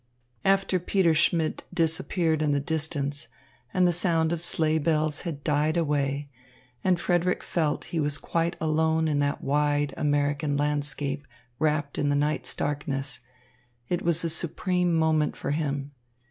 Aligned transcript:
After 0.43 0.79
Peter 0.79 1.13
Schmidt 1.13 1.63
disappeared 1.71 2.41
in 2.41 2.53
the 2.53 2.59
distance 2.59 3.27
and 3.71 3.87
the 3.87 3.93
sound 3.93 4.33
of 4.33 4.39
the 4.39 4.43
sleigh 4.45 4.79
bells 4.79 5.21
had 5.21 5.43
died 5.43 5.77
away 5.77 6.27
and 6.83 6.99
Frederick 6.99 7.43
felt 7.43 7.83
he 7.93 7.99
was 7.99 8.17
quite 8.17 8.55
alone 8.59 9.07
in 9.07 9.19
that 9.19 9.43
wide 9.43 9.93
American 9.97 10.57
landscape 10.57 11.27
wrapped 11.59 11.99
in 11.99 12.09
the 12.09 12.15
night's 12.15 12.55
darkness, 12.55 13.19
it 13.89 14.01
was 14.01 14.23
a 14.23 14.29
supreme 14.31 14.91
moment 14.91 15.35
for 15.35 15.51
him. 15.51 15.91